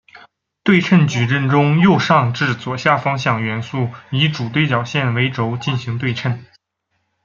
[0.63, 6.43] 对称矩阵中的右上至左下方向元素以主对角线为轴进行对称。